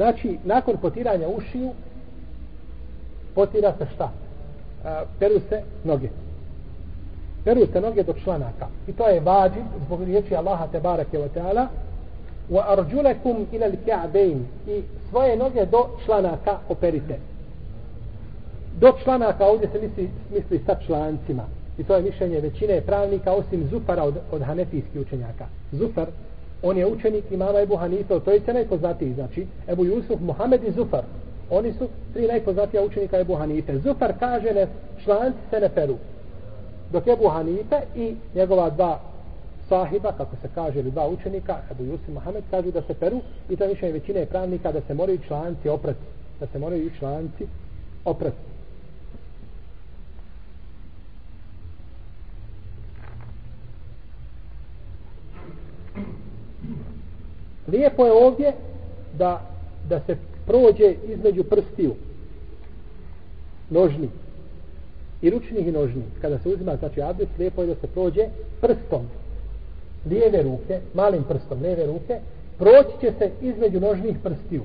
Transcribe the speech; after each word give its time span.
Znači, 0.00 0.38
nakon 0.44 0.76
potiranja 0.76 1.28
ušiju, 1.28 1.70
potira 3.34 3.72
se 3.78 3.86
šta? 3.94 4.10
A, 4.84 5.02
peru 5.18 5.40
se 5.48 5.62
noge. 5.84 6.08
Peru 7.44 7.66
se 7.72 7.80
noge 7.80 8.02
do 8.02 8.12
članaka. 8.24 8.66
I 8.88 8.92
to 8.92 9.08
je 9.08 9.20
vađib 9.20 9.64
zbog 9.86 10.02
riječi 10.04 10.36
Allaha 10.36 10.66
te 10.66 10.80
barake 10.80 11.18
wa 11.18 11.28
ta'ala 11.34 11.66
wa 12.50 12.62
arjulakum 12.68 13.46
ila 13.52 13.66
al-ka'bayn 13.66 14.40
i 14.68 14.82
svoje 15.10 15.36
noge 15.36 15.66
do 15.66 15.88
članaka 16.04 16.58
operite. 16.68 17.18
Do 18.80 18.92
članaka 19.02 19.46
ovdje 19.46 19.68
se 19.72 19.80
misli, 19.80 20.10
misli 20.34 20.60
sa 20.66 20.76
člancima. 20.86 21.44
I 21.78 21.84
to 21.84 21.96
je 21.96 22.02
mišljenje 22.02 22.40
većine 22.40 22.80
pravnika 22.80 23.32
osim 23.32 23.68
Zufara 23.70 24.04
od, 24.04 24.14
od 24.32 24.42
hanefijskih 24.42 25.00
učenjaka. 25.00 25.46
Zufar, 25.72 26.06
on 26.62 26.78
je 26.78 26.86
učenik 26.86 27.24
imama 27.30 27.60
Ebu 27.60 27.76
Hanife, 27.76 28.20
to 28.24 28.30
je 28.30 28.40
najpoznatiji, 28.54 29.14
znači 29.14 29.46
Ebu 29.68 29.84
Jusuf, 29.84 30.20
Muhammed 30.20 30.64
i 30.64 30.72
Zufar. 30.72 31.04
Oni 31.50 31.72
su 31.72 31.88
tri 32.12 32.26
najpoznatija 32.26 32.82
učenika 32.82 33.18
Ebu 33.18 33.34
Hanife. 33.34 33.78
Zufar 33.78 34.12
kaže 34.18 34.52
ne, 34.54 34.66
članci 35.04 35.38
se 35.50 35.60
ne 35.60 35.68
peru. 35.68 35.96
Dok 36.92 37.06
Ebu 37.06 37.28
Hanife 37.28 37.80
i 37.96 38.14
njegova 38.34 38.70
dva 38.70 39.00
sahiba, 39.68 40.12
kako 40.12 40.36
se 40.42 40.48
kaže, 40.54 40.78
ili 40.78 40.90
dva 40.90 41.08
učenika, 41.08 41.56
Ebu 41.70 41.84
Jusuf 41.84 42.08
i 42.08 42.12
Muhammed, 42.12 42.44
kažu 42.50 42.70
da 42.70 42.82
se 42.82 42.94
peru 42.94 43.20
i 43.48 43.56
to 43.56 43.64
je 43.64 43.70
mišljenje 43.70 43.92
većine 43.92 44.26
pravnika 44.26 44.72
da 44.72 44.80
se 44.80 44.94
moraju 44.94 45.18
članci 45.28 45.68
oprati. 45.68 46.00
Da 46.40 46.46
se 46.46 46.58
moraju 46.58 46.90
članci 46.98 47.46
oprati. 48.04 48.36
Lijepo 57.72 58.06
je 58.06 58.12
ovdje 58.12 58.52
da, 59.18 59.40
da 59.88 60.00
se 60.06 60.16
prođe 60.46 60.94
između 61.08 61.44
prstiju 61.44 61.94
nožni 63.70 64.08
i 65.22 65.30
ručnih 65.30 65.66
i 65.66 65.72
nožni. 65.72 66.02
Kada 66.20 66.38
se 66.38 66.48
uzima 66.48 66.76
znači 66.76 67.02
abdest, 67.02 67.30
lijepo 67.38 67.62
je 67.62 67.66
da 67.66 67.74
se 67.74 67.86
prođe 67.86 68.28
prstom 68.60 69.02
lijeve 70.06 70.42
ruke, 70.42 70.80
malim 70.94 71.24
prstom 71.24 71.62
lijeve 71.62 71.86
ruke, 71.86 72.20
proći 72.58 73.00
će 73.00 73.12
se 73.18 73.30
između 73.40 73.80
nožnih 73.80 74.16
prstiju. 74.22 74.62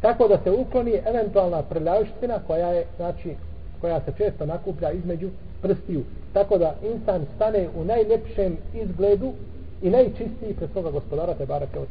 Tako 0.00 0.28
da 0.28 0.38
se 0.44 0.50
ukloni 0.50 1.00
eventualna 1.06 1.62
prljavština 1.62 2.38
koja 2.46 2.68
je, 2.68 2.84
znači, 2.96 3.34
koja 3.80 4.00
se 4.00 4.12
često 4.18 4.46
nakuplja 4.46 4.92
između 4.92 5.28
prstiju. 5.62 6.02
Tako 6.32 6.58
da 6.58 6.74
insan 6.92 7.26
stane 7.36 7.68
u 7.76 7.84
najljepšem 7.84 8.56
izgledu 8.74 9.32
i 9.82 9.90
najčistiji 9.90 10.54
pred 10.56 10.70
svoga 10.72 10.90
gospodara 10.90 11.34
te 11.34 11.46
barake 11.46 11.78
od 11.78 11.88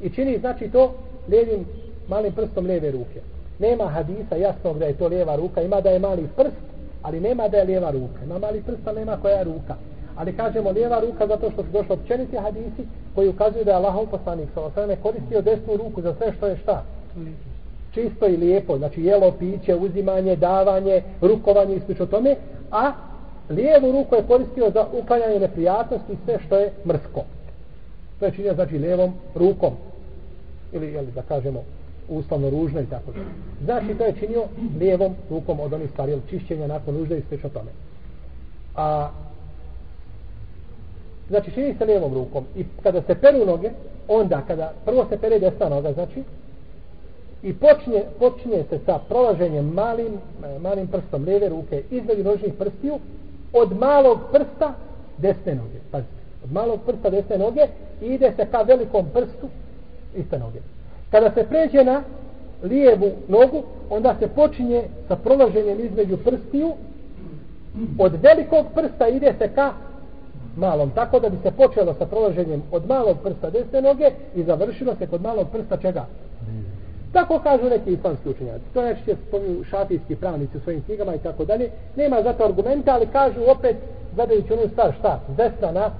I 0.00 0.10
čini 0.10 0.38
znači 0.38 0.68
to 0.68 0.94
lijevim 1.28 1.64
malim 2.08 2.32
prstom 2.32 2.66
lijeve 2.66 2.90
ruke. 2.90 3.20
Nema 3.58 3.84
hadisa 3.88 4.36
jasnog 4.36 4.78
da 4.78 4.86
je 4.86 4.94
to 4.94 5.06
lijeva 5.08 5.36
ruka, 5.36 5.62
ima 5.62 5.80
da 5.80 5.90
je 5.90 5.98
mali 5.98 6.28
prst, 6.36 6.62
ali 7.02 7.20
nema 7.20 7.48
da 7.48 7.56
je 7.56 7.64
lijeva 7.64 7.90
ruka. 7.90 8.24
Ima 8.24 8.38
mali 8.38 8.62
prst, 8.62 8.86
ali 8.86 8.98
nema 8.98 9.16
koja 9.22 9.36
je 9.36 9.44
ruka. 9.44 9.74
Ali 10.16 10.36
kažemo 10.36 10.70
lijeva 10.70 11.00
ruka 11.00 11.26
zato 11.26 11.50
što 11.50 11.62
su 11.62 11.68
došli 11.72 11.92
općeniti 11.92 12.36
hadisi 12.36 12.86
koji 13.14 13.28
ukazuju 13.28 13.64
da 13.64 13.70
je 13.70 13.76
Allahov 13.76 14.06
poslanik 14.06 14.48
sa 14.54 14.60
osvrame 14.60 14.96
koristio 14.96 15.42
desnu 15.42 15.76
ruku 15.76 16.02
za 16.02 16.14
sve 16.14 16.32
što 16.36 16.46
je 16.46 16.56
šta? 16.56 16.82
Čisto 17.94 18.28
i 18.28 18.36
lijepo, 18.36 18.78
znači 18.78 19.02
jelo, 19.02 19.32
piće, 19.38 19.74
uzimanje, 19.74 20.36
davanje, 20.36 21.02
rukovanje 21.20 21.76
i 21.76 21.94
sl. 21.94 22.04
tome, 22.04 22.36
a 22.70 22.92
lijevu 23.50 23.92
ruku 23.92 24.14
je 24.14 24.26
koristio 24.26 24.70
za 24.70 24.86
uklanjanje 24.92 25.38
neprijatnosti 25.40 26.12
i 26.12 26.16
sve 26.24 26.38
što 26.46 26.58
je 26.58 26.72
mrsko. 26.86 27.24
To 28.18 28.26
je 28.26 28.32
činio 28.32 28.54
znači 28.54 28.78
lijevom 28.78 29.14
rukom. 29.34 29.72
Ili, 30.72 30.92
jel, 30.92 31.04
da 31.14 31.22
kažemo, 31.22 31.62
uslovno 32.08 32.50
ružno 32.50 32.80
i 32.80 32.86
tako 32.86 33.12
da. 33.12 33.20
Znači, 33.64 33.98
to 33.98 34.04
je 34.04 34.14
činio 34.18 34.44
lijevom 34.80 35.14
rukom 35.30 35.60
od 35.60 35.72
onih 35.72 35.90
stvari, 35.90 36.20
čišćenja 36.30 36.66
nakon 36.66 36.96
ružda 36.96 37.16
i 37.16 37.22
sve 37.28 37.38
tome. 37.38 37.70
A, 38.76 39.10
znači, 41.28 41.50
čini 41.50 41.74
se 41.78 41.84
lijevom 41.84 42.14
rukom. 42.14 42.44
I 42.56 42.64
kada 42.82 43.02
se 43.02 43.14
peru 43.14 43.46
noge, 43.46 43.70
onda, 44.08 44.42
kada 44.46 44.72
prvo 44.84 45.06
se 45.08 45.16
pere 45.18 45.38
desna 45.38 45.68
noga, 45.68 45.92
znači, 45.92 46.22
i 47.42 47.54
počne, 47.54 48.04
počinje 48.18 48.64
se 48.70 48.78
sa 48.86 48.98
prolaženjem 49.08 49.64
malim, 49.64 50.12
malim 50.60 50.86
prstom 50.86 51.24
lijeve 51.24 51.48
ruke 51.48 51.82
između 51.90 52.24
nožnih 52.24 52.52
prstiju, 52.58 52.98
od 53.52 53.78
malog 53.78 54.18
prsta 54.32 54.74
desne 55.18 55.54
noge. 55.54 55.78
Pazite, 55.90 56.22
od 56.44 56.52
malog 56.52 56.80
prsta 56.86 57.10
desne 57.10 57.38
noge 57.38 57.66
i 58.00 58.06
ide 58.06 58.32
se 58.36 58.46
ka 58.50 58.62
velikom 58.62 59.06
prstu 59.12 59.48
iste 60.16 60.38
noge. 60.38 60.58
Kada 61.10 61.30
se 61.30 61.44
pređe 61.48 61.84
na 61.84 62.02
lijevu 62.62 63.10
nogu, 63.28 63.62
onda 63.90 64.16
se 64.18 64.28
počinje 64.28 64.82
sa 65.08 65.16
prolaženjem 65.16 65.80
između 65.80 66.16
prstiju. 66.16 66.72
Od 67.98 68.12
velikog 68.22 68.66
prsta 68.74 69.08
ide 69.08 69.34
se 69.38 69.48
ka 69.48 69.72
malom. 70.56 70.90
Tako 70.90 71.20
da 71.20 71.28
bi 71.28 71.36
se 71.42 71.50
počelo 71.50 71.94
sa 71.94 72.06
prolaženjem 72.06 72.62
od 72.70 72.86
malog 72.86 73.16
prsta 73.22 73.50
desne 73.50 73.82
noge 73.82 74.10
i 74.34 74.42
završilo 74.42 74.94
se 74.98 75.06
kod 75.06 75.22
malog 75.22 75.46
prsta 75.52 75.76
čega? 75.76 76.06
Tako 77.12 77.38
kažu 77.38 77.68
neki 77.68 77.92
islamski 77.92 78.28
učenjaci. 78.28 78.64
To 78.74 78.82
je 78.82 78.96
što 78.96 79.16
spominju 79.28 79.64
šafijski 79.64 80.16
pravnici 80.16 80.56
u 80.56 80.60
svojim 80.60 80.82
knjigama 80.82 81.14
i 81.14 81.18
tako 81.18 81.44
dalje. 81.44 81.70
Nema 81.96 82.22
za 82.22 82.32
to 82.32 82.44
argumenta, 82.44 82.94
ali 82.94 83.06
kažu 83.06 83.40
opet, 83.56 83.76
gledajući 84.14 84.52
onu 84.52 84.68
stvar, 84.68 84.92
šta? 84.98 85.20
Desna 85.36 85.72
na 85.72 85.90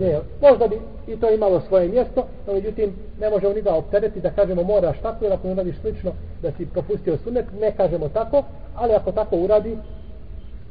Ne, 0.00 0.20
možda 0.40 0.68
bi 0.68 0.80
i 1.06 1.16
to 1.16 1.34
imalo 1.34 1.60
svoje 1.60 1.88
mjesto, 1.88 2.26
no 2.46 2.52
međutim 2.52 2.92
ne 3.20 3.30
možemo 3.30 3.54
ni 3.54 3.62
da 3.62 3.74
optereti 3.74 4.20
da 4.20 4.30
kažemo 4.30 4.62
moraš 4.62 4.98
tako 5.02 5.24
jer 5.24 5.32
ako 5.32 5.48
ne 5.48 5.54
radiš 5.54 5.76
slično 5.80 6.12
da 6.42 6.52
si 6.52 6.66
propustio 6.66 7.16
sunet, 7.16 7.46
ne 7.60 7.72
kažemo 7.76 8.08
tako, 8.08 8.42
ali 8.76 8.94
ako 8.94 9.12
tako 9.12 9.36
uradi, 9.36 9.78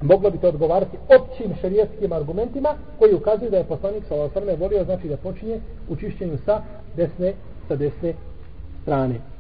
moglo 0.01 0.29
bi 0.29 0.37
to 0.37 0.47
odgovarati 0.47 0.97
općim 1.19 1.55
šerijetskim 1.61 2.13
argumentima 2.13 2.69
koji 2.99 3.13
ukazuju 3.13 3.51
da 3.51 3.57
je 3.57 3.63
poslanik 3.63 4.03
sa 4.07 4.15
volio 4.59 4.83
znači 4.83 5.07
da 5.07 5.17
počinje 5.17 5.59
u 5.89 5.95
čišćenju 5.95 6.37
sa 6.45 6.61
desne, 6.95 7.33
sa 7.67 7.75
desne 7.75 8.13
strane. 8.81 9.30